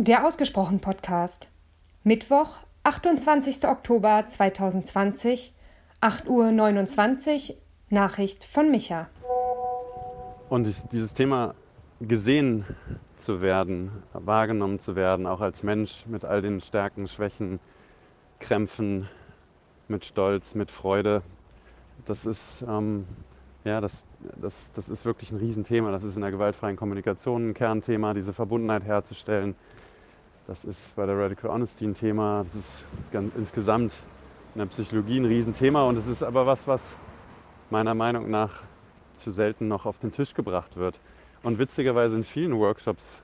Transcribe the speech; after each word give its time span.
Der 0.00 0.24
Ausgesprochen 0.24 0.78
Podcast. 0.78 1.48
Mittwoch, 2.04 2.58
28. 2.84 3.66
Oktober 3.66 4.24
2020, 4.24 5.52
8.29 6.00 7.50
Uhr, 7.50 7.56
Nachricht 7.90 8.44
von 8.44 8.70
Micha. 8.70 9.08
Und 10.50 10.72
dieses 10.92 11.14
Thema 11.14 11.56
gesehen 12.00 12.64
zu 13.18 13.42
werden, 13.42 13.90
wahrgenommen 14.12 14.78
zu 14.78 14.94
werden, 14.94 15.26
auch 15.26 15.40
als 15.40 15.64
Mensch 15.64 16.06
mit 16.06 16.24
all 16.24 16.42
den 16.42 16.60
Stärken, 16.60 17.08
Schwächen, 17.08 17.58
Krämpfen, 18.38 19.08
mit 19.88 20.04
Stolz, 20.04 20.54
mit 20.54 20.70
Freude, 20.70 21.22
das 22.04 22.24
ist, 22.24 22.64
ähm, 22.68 23.04
ja, 23.64 23.80
das, 23.80 24.04
das, 24.40 24.70
das 24.74 24.90
ist 24.90 25.04
wirklich 25.04 25.32
ein 25.32 25.38
Riesenthema. 25.38 25.90
Das 25.90 26.04
ist 26.04 26.14
in 26.14 26.22
der 26.22 26.30
gewaltfreien 26.30 26.76
Kommunikation 26.76 27.48
ein 27.48 27.54
Kernthema, 27.54 28.14
diese 28.14 28.32
Verbundenheit 28.32 28.84
herzustellen 28.84 29.56
das 30.48 30.64
ist 30.64 30.96
bei 30.96 31.04
der 31.04 31.18
Radical 31.18 31.50
Honesty 31.50 31.84
ein 31.84 31.92
Thema. 31.92 32.42
Das 32.42 32.54
ist 32.54 32.86
ganz, 33.12 33.34
insgesamt 33.36 33.92
in 34.54 34.60
der 34.60 34.66
Psychologie 34.66 35.20
ein 35.20 35.26
Riesenthema. 35.26 35.82
Und 35.82 35.98
es 35.98 36.06
ist 36.06 36.22
aber 36.22 36.46
was, 36.46 36.66
was 36.66 36.96
meiner 37.68 37.94
Meinung 37.94 38.30
nach 38.30 38.62
zu 39.18 39.30
selten 39.30 39.68
noch 39.68 39.84
auf 39.84 39.98
den 39.98 40.10
Tisch 40.10 40.32
gebracht 40.32 40.78
wird. 40.78 40.98
Und 41.42 41.58
witzigerweise 41.58 42.16
in 42.16 42.22
vielen 42.22 42.58
Workshops 42.58 43.20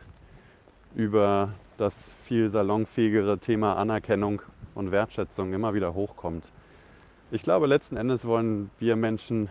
über 0.95 1.49
das 1.79 2.13
viel 2.13 2.51
salonfähigere 2.51 3.39
Thema 3.39 3.77
Anerkennung 3.77 4.43
und 4.75 4.93
Wertschätzung 4.93 5.55
immer 5.55 5.73
wieder 5.73 5.95
hochkommt. 5.95 6.53
Ich 7.31 7.43
glaube, 7.43 7.67
letzten 7.67 7.97
Endes 7.97 8.27
wollen 8.27 8.71
wir 8.79 8.97
Menschen 8.97 9.49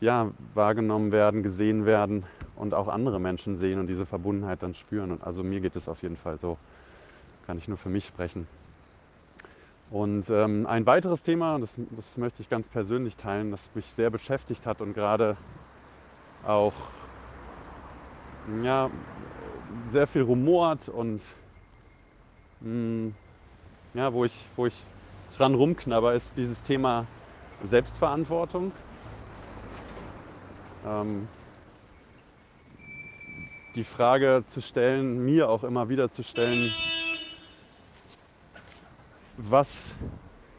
ja, 0.00 0.30
wahrgenommen 0.54 1.10
werden, 1.10 1.42
gesehen 1.42 1.86
werden 1.86 2.24
und 2.56 2.74
auch 2.74 2.88
andere 2.88 3.20
Menschen 3.20 3.58
sehen 3.58 3.78
und 3.78 3.86
diese 3.86 4.06
Verbundenheit 4.06 4.62
dann 4.62 4.74
spüren. 4.74 5.10
Und 5.10 5.24
also 5.24 5.42
mir 5.42 5.60
geht 5.60 5.76
es 5.76 5.88
auf 5.88 6.02
jeden 6.02 6.16
Fall 6.16 6.38
so. 6.38 6.58
Kann 7.46 7.58
ich 7.58 7.68
nur 7.68 7.78
für 7.78 7.88
mich 7.88 8.06
sprechen. 8.06 8.46
Und 9.90 10.30
ähm, 10.30 10.66
ein 10.66 10.86
weiteres 10.86 11.22
Thema, 11.22 11.58
das, 11.58 11.74
das 11.76 12.16
möchte 12.16 12.40
ich 12.40 12.48
ganz 12.48 12.66
persönlich 12.68 13.16
teilen, 13.16 13.50
das 13.50 13.68
mich 13.74 13.86
sehr 13.86 14.08
beschäftigt 14.08 14.66
hat 14.66 14.80
und 14.80 14.94
gerade 14.94 15.36
auch 16.46 16.72
ja, 18.62 18.90
sehr 19.88 20.06
viel 20.06 20.22
rumort 20.22 20.88
und 20.88 21.22
mh, 22.60 22.66
hm, 22.70 23.14
ja, 23.94 24.12
wo 24.14 24.24
ich, 24.24 24.46
wo 24.56 24.66
ich 24.66 24.86
dran 25.36 25.54
rumknabber, 25.54 26.14
ist 26.14 26.36
dieses 26.36 26.62
Thema 26.62 27.06
Selbstverantwortung. 27.62 28.72
Ähm, 30.86 31.28
die 33.74 33.84
Frage 33.84 34.44
zu 34.48 34.60
stellen, 34.60 35.24
mir 35.24 35.48
auch 35.48 35.64
immer 35.64 35.88
wieder 35.88 36.10
zu 36.10 36.22
stellen, 36.22 36.72
was 39.36 39.94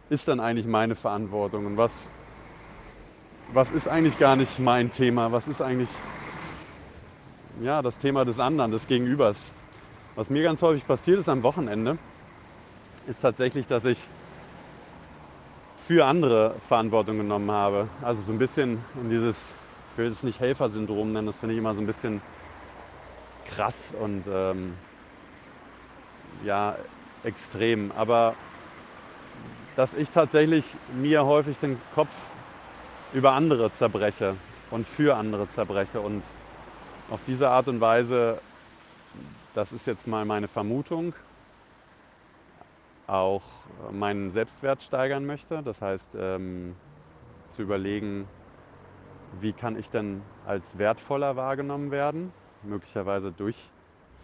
ist 0.09 0.27
dann 0.27 0.39
eigentlich 0.39 0.65
meine 0.65 0.95
Verantwortung 0.95 1.65
und 1.65 1.77
was, 1.77 2.09
was 3.53 3.71
ist 3.71 3.87
eigentlich 3.87 4.17
gar 4.17 4.35
nicht 4.35 4.59
mein 4.59 4.91
Thema, 4.91 5.31
was 5.31 5.47
ist 5.47 5.61
eigentlich 5.61 5.89
ja, 7.61 7.81
das 7.81 7.97
Thema 7.97 8.25
des 8.25 8.39
anderen, 8.39 8.71
des 8.71 8.87
Gegenübers. 8.87 9.51
Was 10.15 10.29
mir 10.29 10.43
ganz 10.43 10.61
häufig 10.61 10.85
passiert 10.85 11.19
ist 11.19 11.29
am 11.29 11.43
Wochenende, 11.43 11.97
ist 13.07 13.21
tatsächlich, 13.21 13.67
dass 13.67 13.85
ich 13.85 13.97
für 15.87 16.05
andere 16.05 16.55
Verantwortung 16.67 17.17
genommen 17.17 17.51
habe. 17.51 17.87
Also 18.01 18.21
so 18.21 18.31
ein 18.31 18.37
bisschen 18.37 18.79
in 19.01 19.09
dieses, 19.09 19.53
ich 19.91 19.97
will 19.97 20.07
es 20.07 20.23
nicht 20.23 20.39
Helfersyndrom 20.39 21.11
nennen, 21.11 21.27
das 21.27 21.39
finde 21.39 21.53
ich 21.53 21.59
immer 21.59 21.75
so 21.75 21.81
ein 21.81 21.87
bisschen 21.87 22.21
krass 23.45 23.93
und 23.99 24.23
ähm, 24.27 24.73
ja, 26.43 26.75
extrem. 27.23 27.91
Aber 27.91 28.35
dass 29.75 29.93
ich 29.93 30.09
tatsächlich 30.09 30.65
mir 30.93 31.25
häufig 31.25 31.57
den 31.57 31.79
Kopf 31.95 32.11
über 33.13 33.33
andere 33.33 33.71
zerbreche 33.71 34.35
und 34.71 34.87
für 34.87 35.15
andere 35.15 35.49
zerbreche. 35.49 35.99
Und 35.99 36.23
auf 37.09 37.19
diese 37.27 37.49
Art 37.49 37.67
und 37.67 37.81
Weise, 37.81 38.39
das 39.53 39.71
ist 39.71 39.87
jetzt 39.87 40.07
mal 40.07 40.25
meine 40.25 40.47
Vermutung, 40.47 41.13
auch 43.07 43.43
meinen 43.91 44.31
Selbstwert 44.31 44.81
steigern 44.81 45.25
möchte. 45.25 45.61
Das 45.63 45.81
heißt, 45.81 46.17
ähm, 46.19 46.75
zu 47.55 47.61
überlegen, 47.61 48.27
wie 49.41 49.53
kann 49.53 49.77
ich 49.77 49.89
denn 49.89 50.21
als 50.47 50.77
wertvoller 50.77 51.35
wahrgenommen 51.35 51.91
werden 51.91 52.31
möglicherweise 52.63 53.31
durch 53.31 53.57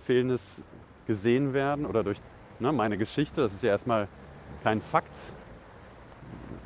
fehlendes 0.05 0.63
gesehen 1.05 1.53
werden 1.53 1.85
oder 1.85 2.03
durch 2.03 2.19
ne, 2.59 2.71
meine 2.71 2.97
Geschichte. 2.97 3.41
Das 3.41 3.53
ist 3.53 3.63
ja 3.63 3.69
erstmal 3.69 4.07
kein 4.63 4.81
Fakt. 4.81 5.17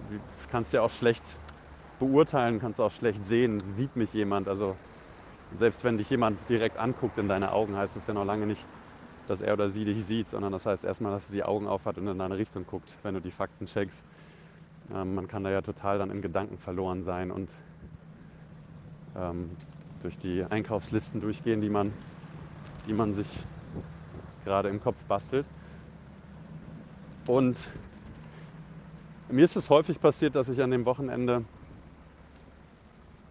Du 0.09 0.19
kannst 0.51 0.73
ja 0.73 0.81
auch 0.81 0.91
schlecht 0.91 1.23
beurteilen, 2.00 2.59
kannst 2.59 2.79
auch 2.79 2.91
schlecht 2.91 3.25
sehen, 3.25 3.59
sieht 3.61 3.95
mich 3.95 4.13
jemand. 4.13 4.47
Also 4.47 4.75
selbst 5.57 5.84
wenn 5.84 5.97
dich 5.97 6.09
jemand 6.09 6.38
direkt 6.50 6.78
anguckt 6.78 7.17
in 7.17 7.28
deine 7.28 7.51
Augen, 7.51 7.75
heißt 7.75 7.95
das 7.95 8.07
ja 8.07 8.13
noch 8.13 8.25
lange 8.25 8.45
nicht, 8.45 8.66
dass 9.28 9.41
er 9.41 9.53
oder 9.53 9.69
sie 9.69 9.85
dich 9.85 10.03
sieht, 10.03 10.29
sondern 10.29 10.51
das 10.51 10.66
heißt 10.66 10.84
erstmal, 10.84 11.11
dass 11.11 11.28
sie 11.28 11.38
die 11.38 11.44
Augen 11.44 11.67
aufhat 11.67 11.97
und 11.97 12.07
in 12.07 12.17
deine 12.17 12.38
Richtung 12.38 12.66
guckt, 12.66 12.95
wenn 13.03 13.13
du 13.13 13.22
die 13.22 13.31
Fakten 13.31 13.66
checkst. 13.66 14.05
Ähm, 14.94 15.16
man 15.16 15.28
kann 15.28 15.44
da 15.44 15.50
ja 15.50 15.61
total 15.61 16.00
dann 16.00 16.11
in 16.11 16.22
Gedanken 16.22 16.57
verloren 16.57 17.03
sein 17.03 17.31
und 17.31 17.50
ähm, 19.16 19.50
durch 20.03 20.19
die 20.19 20.44
Einkaufslisten 20.47 21.22
durchgehen, 21.22 21.62
die 21.62 21.69
man, 21.69 21.94
die 22.86 22.94
man 22.94 23.14
sich 23.14 23.28
gerade 24.44 24.69
im 24.69 24.81
Kopf 24.84 25.02
bastelt. 25.06 25.46
Und 27.25 27.72
mir 29.30 29.46
ist 29.46 29.56
es 29.56 29.69
häufig 29.69 30.00
passiert, 30.02 30.36
dass 30.36 30.50
ich 30.50 30.62
an 30.62 30.72
dem 30.72 30.86
Wochenende 30.86 31.46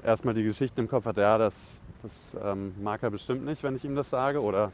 erstmal 0.02 0.32
die 0.32 0.42
Geschichten 0.42 0.80
im 0.80 0.88
Kopf 0.88 1.04
hatte, 1.04 1.20
ja, 1.20 1.36
das, 1.36 1.78
das 2.02 2.34
ähm, 2.42 2.72
mag 2.82 3.02
er 3.02 3.10
bestimmt 3.10 3.44
nicht, 3.44 3.62
wenn 3.62 3.76
ich 3.76 3.84
ihm 3.84 3.94
das 3.94 4.08
sage. 4.08 4.40
Oder 4.40 4.72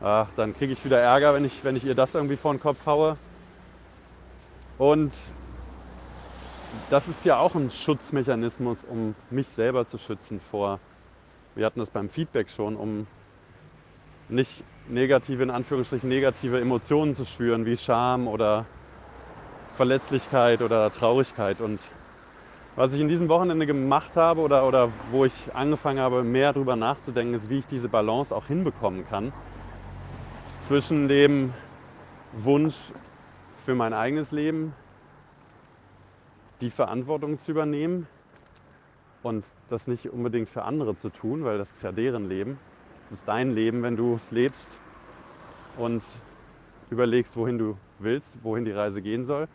ach, 0.00 0.28
dann 0.36 0.54
kriege 0.54 0.72
ich 0.72 0.84
wieder 0.84 0.98
Ärger, 0.98 1.34
wenn 1.34 1.44
ich, 1.44 1.62
wenn 1.62 1.76
ich 1.76 1.84
ihr 1.84 1.94
das 1.94 2.16
irgendwie 2.16 2.36
vor 2.36 2.52
den 2.52 2.60
Kopf 2.60 2.84
haue. 2.84 3.16
Und 4.76 5.12
das 6.90 7.06
ist 7.06 7.24
ja 7.24 7.38
auch 7.38 7.54
ein 7.54 7.70
Schutzmechanismus, 7.70 8.84
um 8.84 9.14
mich 9.30 9.48
selber 9.48 9.86
zu 9.86 9.98
schützen 9.98 10.40
vor 10.40 10.80
wir 11.58 11.66
hatten 11.66 11.80
das 11.80 11.90
beim 11.90 12.08
Feedback 12.08 12.50
schon, 12.50 12.76
um 12.76 13.08
nicht 14.28 14.62
negative, 14.88 15.42
in 15.42 15.50
Anführungsstrichen 15.50 16.08
negative 16.08 16.60
Emotionen 16.60 17.14
zu 17.14 17.24
spüren, 17.24 17.66
wie 17.66 17.76
Scham 17.76 18.28
oder 18.28 18.64
Verletzlichkeit 19.74 20.62
oder 20.62 20.88
Traurigkeit. 20.92 21.60
Und 21.60 21.80
was 22.76 22.92
ich 22.92 23.00
in 23.00 23.08
diesem 23.08 23.28
Wochenende 23.28 23.66
gemacht 23.66 24.16
habe 24.16 24.40
oder, 24.40 24.68
oder 24.68 24.92
wo 25.10 25.24
ich 25.24 25.52
angefangen 25.52 25.98
habe, 25.98 26.22
mehr 26.22 26.52
darüber 26.52 26.76
nachzudenken, 26.76 27.34
ist, 27.34 27.50
wie 27.50 27.58
ich 27.58 27.66
diese 27.66 27.88
Balance 27.88 28.34
auch 28.34 28.46
hinbekommen 28.46 29.04
kann 29.04 29.32
zwischen 30.60 31.08
dem 31.08 31.52
Wunsch 32.34 32.76
für 33.64 33.74
mein 33.74 33.94
eigenes 33.94 34.30
Leben, 34.30 34.74
die 36.60 36.70
Verantwortung 36.70 37.40
zu 37.40 37.50
übernehmen 37.50 38.06
und 39.22 39.44
das 39.68 39.86
nicht 39.86 40.10
unbedingt 40.10 40.48
für 40.48 40.62
andere 40.62 40.96
zu 40.96 41.10
tun, 41.10 41.44
weil 41.44 41.58
das 41.58 41.72
ist 41.72 41.82
ja 41.82 41.92
deren 41.92 42.28
Leben. 42.28 42.58
Es 43.06 43.12
ist 43.12 43.28
dein 43.28 43.52
Leben, 43.52 43.82
wenn 43.82 43.96
du 43.96 44.14
es 44.14 44.30
lebst 44.30 44.80
und 45.76 46.02
überlegst, 46.90 47.36
wohin 47.36 47.58
du 47.58 47.76
willst, 47.98 48.38
wohin 48.42 48.64
die 48.64 48.72
Reise 48.72 49.02
gehen 49.02 49.24
soll. 49.24 49.48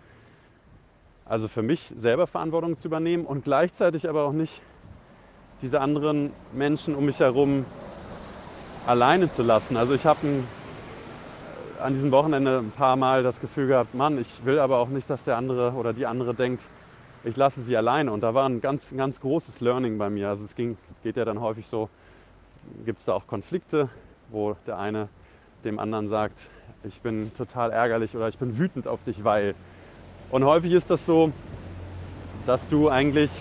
Also 1.26 1.48
für 1.48 1.62
mich 1.62 1.94
selber 1.96 2.28
Verantwortung 2.28 2.78
zu 2.78 2.88
übernehmen 2.88 3.26
und 3.26 3.44
gleichzeitig 3.44 4.10
aber 4.10 4.24
auch 4.24 4.34
nicht 4.34 4.62
diese 5.62 5.80
anderen 5.80 6.34
Menschen 6.52 6.96
um 6.96 7.06
mich 7.06 7.20
herum 7.20 7.66
alleine 8.86 9.32
zu 9.32 9.44
lassen. 9.44 9.78
Also 9.78 9.94
ich 9.94 10.06
habe 10.06 10.20
an 11.80 11.94
diesem 11.94 12.12
Wochenende 12.12 12.60
ein 12.60 12.72
paar 12.72 12.96
Mal 12.96 13.24
das 13.24 13.40
Gefühl 13.40 13.68
gehabt, 13.68 13.94
Mann, 13.94 14.18
ich 14.18 14.46
will 14.46 14.60
aber 14.60 14.80
auch 14.80 14.90
nicht, 14.90 15.10
dass 15.10 15.24
der 15.24 15.38
andere 15.38 15.74
oder 15.74 15.94
die 15.94 16.06
andere 16.06 16.34
denkt, 16.34 16.68
ich 17.24 17.36
lasse 17.36 17.62
sie 17.62 17.78
alleine. 17.78 18.12
Und 18.12 18.22
da 18.22 18.34
war 18.34 18.48
ein 18.48 18.62
ganz, 18.62 18.96
ganz 18.96 19.20
großes 19.20 19.62
Learning 19.62 19.98
bei 19.98 20.10
mir. 20.10 20.30
Also 20.30 20.44
es 20.44 20.56
ging, 20.56 20.78
geht 21.04 21.18
ja 21.18 21.26
dann 21.26 21.40
häufig 21.40 21.68
so, 21.68 21.90
gibt 22.86 23.00
es 23.00 23.06
da 23.06 23.14
auch 23.14 23.28
Konflikte, 23.28 23.90
wo 24.30 24.56
der 24.68 24.78
eine 24.78 25.10
dem 25.64 25.80
anderen 25.80 26.08
sagt, 26.08 26.50
ich 26.84 27.00
bin 27.00 27.32
total 27.38 27.72
ärgerlich 27.72 28.16
oder 28.16 28.28
ich 28.28 28.38
bin 28.38 28.58
wütend 28.58 28.88
auf 28.88 29.04
dich, 29.04 29.24
weil. 29.24 29.56
Und 30.30 30.44
häufig 30.44 30.74
ist 30.74 30.90
das 30.90 31.06
so, 31.06 31.32
dass 32.46 32.68
du 32.68 32.90
eigentlich 32.90 33.32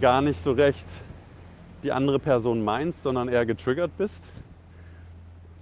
gar 0.00 0.20
nicht 0.20 0.42
so 0.42 0.52
recht 0.52 0.86
die 1.82 1.92
andere 1.92 2.18
Person 2.18 2.62
meinst, 2.64 3.02
sondern 3.02 3.28
eher 3.28 3.46
getriggert 3.46 3.96
bist. 3.96 4.28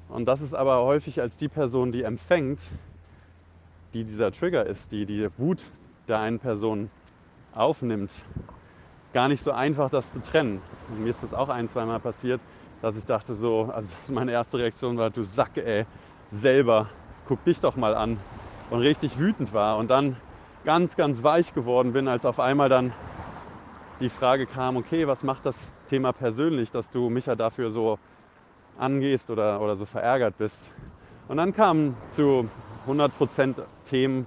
Und 0.08 0.26
das 0.26 0.40
ist 0.40 0.54
aber 0.54 0.82
häufig 0.82 1.20
als 1.20 1.36
die 1.36 1.48
Person, 1.48 1.93
die 1.93 2.02
empfängt, 2.02 2.60
die 3.94 4.04
dieser 4.04 4.32
Trigger 4.32 4.66
ist, 4.66 4.90
die 4.90 5.06
die 5.06 5.28
Wut 5.38 5.62
der 6.10 6.20
einen 6.20 6.38
Person 6.38 6.90
aufnimmt, 7.52 8.12
gar 9.12 9.28
nicht 9.28 9.42
so 9.42 9.52
einfach, 9.52 9.90
das 9.90 10.12
zu 10.12 10.20
trennen. 10.20 10.60
Und 10.90 11.02
mir 11.02 11.08
ist 11.08 11.22
das 11.22 11.32
auch 11.32 11.48
ein, 11.48 11.68
zweimal 11.68 12.00
passiert, 12.00 12.40
dass 12.82 12.96
ich 12.96 13.06
dachte 13.06 13.34
so, 13.34 13.70
also 13.72 13.88
meine 14.12 14.32
erste 14.32 14.58
Reaktion 14.58 14.98
war, 14.98 15.10
du 15.10 15.22
Sack, 15.22 15.56
ey, 15.56 15.86
selber, 16.30 16.88
guck 17.26 17.42
dich 17.44 17.60
doch 17.60 17.76
mal 17.76 17.94
an. 17.94 18.18
Und 18.70 18.80
richtig 18.80 19.18
wütend 19.18 19.52
war 19.52 19.78
und 19.78 19.90
dann 19.90 20.16
ganz, 20.64 20.96
ganz 20.96 21.22
weich 21.22 21.54
geworden 21.54 21.92
bin, 21.92 22.06
als 22.06 22.24
auf 22.24 22.38
einmal 22.38 22.68
dann 22.68 22.92
die 24.00 24.08
Frage 24.08 24.46
kam, 24.46 24.76
okay, 24.76 25.06
was 25.06 25.24
macht 25.24 25.44
das 25.44 25.70
Thema 25.88 26.12
persönlich, 26.12 26.70
dass 26.70 26.90
du 26.90 27.10
mich 27.10 27.26
ja 27.26 27.34
dafür 27.34 27.70
so 27.70 27.98
angehst 28.78 29.30
oder, 29.30 29.60
oder 29.60 29.76
so 29.76 29.84
verärgert 29.84 30.38
bist. 30.38 30.70
Und 31.28 31.36
dann 31.36 31.52
kamen 31.52 31.96
zu 32.10 32.48
100% 32.86 33.62
Themen 33.84 34.26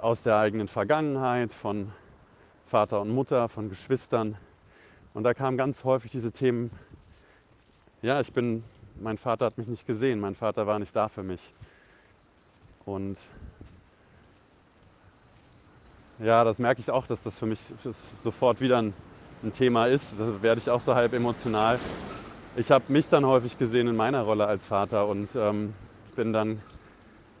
aus 0.00 0.22
der 0.22 0.38
eigenen 0.38 0.68
Vergangenheit, 0.68 1.52
von 1.52 1.92
Vater 2.66 3.00
und 3.00 3.10
Mutter, 3.10 3.48
von 3.48 3.68
Geschwistern. 3.68 4.36
Und 5.14 5.24
da 5.24 5.34
kamen 5.34 5.56
ganz 5.56 5.84
häufig 5.84 6.10
diese 6.10 6.32
Themen, 6.32 6.70
ja, 8.02 8.20
ich 8.20 8.32
bin, 8.32 8.64
mein 9.00 9.18
Vater 9.18 9.46
hat 9.46 9.58
mich 9.58 9.68
nicht 9.68 9.86
gesehen, 9.86 10.20
mein 10.20 10.34
Vater 10.34 10.66
war 10.66 10.78
nicht 10.78 10.94
da 10.94 11.08
für 11.08 11.22
mich. 11.22 11.52
Und 12.84 13.18
ja, 16.18 16.44
das 16.44 16.58
merke 16.58 16.80
ich 16.80 16.90
auch, 16.90 17.06
dass 17.06 17.22
das 17.22 17.38
für 17.38 17.46
mich 17.46 17.60
sofort 18.22 18.60
wieder 18.60 18.78
ein, 18.78 18.94
ein 19.42 19.52
Thema 19.52 19.86
ist. 19.86 20.14
Da 20.18 20.42
werde 20.42 20.60
ich 20.60 20.70
auch 20.70 20.80
so 20.80 20.94
halb 20.94 21.12
emotional. 21.12 21.78
Ich 22.56 22.70
habe 22.70 22.84
mich 22.88 23.08
dann 23.08 23.26
häufig 23.26 23.58
gesehen 23.58 23.86
in 23.86 23.96
meiner 23.96 24.22
Rolle 24.22 24.46
als 24.46 24.64
Vater 24.64 25.06
und 25.08 25.28
ähm, 25.36 25.74
bin 26.14 26.32
dann 26.32 26.62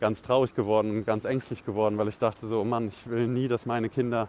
ganz 0.00 0.22
traurig 0.22 0.54
geworden, 0.54 1.04
ganz 1.04 1.24
ängstlich 1.24 1.64
geworden, 1.64 1.98
weil 1.98 2.08
ich 2.08 2.18
dachte 2.18 2.46
so, 2.46 2.60
oh 2.60 2.64
Mann, 2.64 2.88
ich 2.88 3.08
will 3.08 3.26
nie, 3.26 3.48
dass 3.48 3.66
meine 3.66 3.88
Kinder 3.88 4.28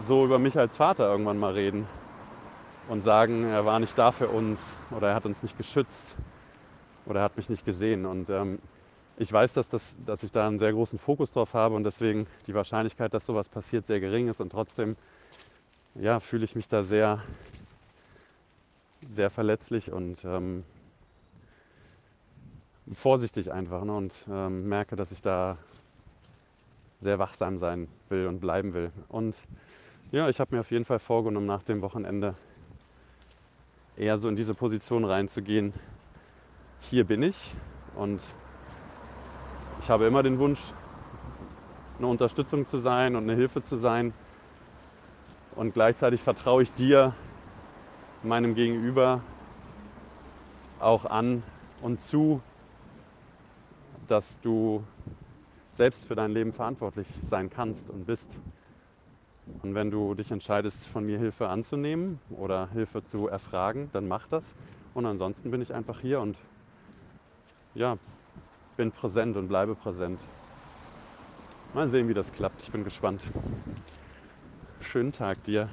so 0.00 0.24
über 0.24 0.38
mich 0.38 0.58
als 0.58 0.76
Vater 0.76 1.10
irgendwann 1.10 1.38
mal 1.38 1.52
reden 1.52 1.86
und 2.88 3.02
sagen, 3.02 3.44
er 3.44 3.64
war 3.64 3.80
nicht 3.80 3.98
da 3.98 4.12
für 4.12 4.28
uns 4.28 4.76
oder 4.90 5.08
er 5.08 5.14
hat 5.14 5.26
uns 5.26 5.42
nicht 5.42 5.56
geschützt 5.56 6.16
oder 7.06 7.20
er 7.20 7.24
hat 7.24 7.36
mich 7.36 7.48
nicht 7.48 7.64
gesehen. 7.64 8.06
Und 8.06 8.28
ähm, 8.30 8.58
ich 9.16 9.32
weiß, 9.32 9.52
dass, 9.54 9.68
das, 9.68 9.96
dass 10.06 10.22
ich 10.22 10.30
da 10.30 10.46
einen 10.46 10.58
sehr 10.58 10.72
großen 10.72 10.98
Fokus 10.98 11.32
drauf 11.32 11.54
habe 11.54 11.74
und 11.74 11.84
deswegen 11.84 12.26
die 12.46 12.54
Wahrscheinlichkeit, 12.54 13.12
dass 13.14 13.26
sowas 13.26 13.48
passiert, 13.48 13.86
sehr 13.86 14.00
gering 14.00 14.28
ist. 14.28 14.40
Und 14.40 14.50
trotzdem 14.50 14.96
ja, 15.94 16.20
fühle 16.20 16.44
ich 16.44 16.54
mich 16.54 16.68
da 16.68 16.82
sehr, 16.82 17.22
sehr 19.10 19.30
verletzlich 19.30 19.90
und 19.90 20.24
ähm, 20.24 20.64
vorsichtig 22.92 23.52
einfach 23.52 23.84
ne? 23.84 23.94
und 23.94 24.14
ähm, 24.30 24.68
merke, 24.68 24.96
dass 24.96 25.12
ich 25.12 25.20
da 25.20 25.58
sehr 26.98 27.18
wachsam 27.18 27.58
sein 27.58 27.88
will 28.08 28.26
und 28.26 28.40
bleiben 28.40 28.74
will. 28.74 28.90
Und 29.08 29.40
ja, 30.10 30.28
ich 30.28 30.40
habe 30.40 30.54
mir 30.54 30.60
auf 30.60 30.70
jeden 30.70 30.84
Fall 30.84 30.98
vorgenommen, 30.98 31.46
nach 31.46 31.62
dem 31.62 31.82
Wochenende 31.82 32.34
eher 33.96 34.18
so 34.18 34.28
in 34.28 34.36
diese 34.36 34.54
Position 34.54 35.04
reinzugehen. 35.04 35.72
Hier 36.80 37.04
bin 37.04 37.22
ich 37.22 37.54
und 37.96 38.22
ich 39.80 39.90
habe 39.90 40.06
immer 40.06 40.22
den 40.22 40.38
Wunsch, 40.38 40.60
eine 41.98 42.06
Unterstützung 42.06 42.66
zu 42.66 42.78
sein 42.78 43.16
und 43.16 43.24
eine 43.24 43.34
Hilfe 43.34 43.62
zu 43.62 43.76
sein. 43.76 44.12
Und 45.56 45.74
gleichzeitig 45.74 46.20
vertraue 46.20 46.62
ich 46.62 46.72
dir, 46.72 47.14
meinem 48.22 48.54
Gegenüber, 48.54 49.20
auch 50.80 51.04
an 51.04 51.42
und 51.82 52.00
zu, 52.00 52.40
dass 54.08 54.40
du 54.40 54.84
selbst 55.70 56.06
für 56.06 56.14
dein 56.14 56.32
Leben 56.32 56.52
verantwortlich 56.52 57.06
sein 57.22 57.50
kannst 57.50 57.88
und 57.88 58.04
bist. 58.04 58.38
Und 59.62 59.74
wenn 59.74 59.90
du 59.90 60.14
dich 60.14 60.30
entscheidest, 60.30 60.86
von 60.86 61.04
mir 61.04 61.18
Hilfe 61.18 61.48
anzunehmen 61.48 62.20
oder 62.30 62.68
Hilfe 62.70 63.02
zu 63.04 63.28
erfragen, 63.28 63.90
dann 63.92 64.08
mach 64.08 64.26
das. 64.26 64.54
Und 64.94 65.06
ansonsten 65.06 65.50
bin 65.50 65.60
ich 65.60 65.72
einfach 65.72 66.00
hier 66.00 66.20
und 66.20 66.36
ja, 67.74 67.98
bin 68.76 68.92
präsent 68.92 69.36
und 69.36 69.48
bleibe 69.48 69.74
präsent. 69.74 70.20
Mal 71.74 71.86
sehen, 71.86 72.08
wie 72.08 72.14
das 72.14 72.32
klappt. 72.32 72.62
Ich 72.62 72.70
bin 72.70 72.82
gespannt. 72.82 73.28
Schönen 74.80 75.12
Tag 75.12 75.42
dir. 75.44 75.68